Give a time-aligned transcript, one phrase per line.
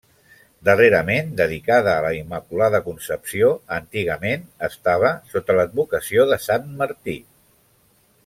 [0.67, 7.17] Darrerament dedicada a la Immaculada Concepció, antigament estava sota l'advocació de Sant Martí.